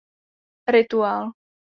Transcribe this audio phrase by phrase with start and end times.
[0.65, 1.35] Rituál.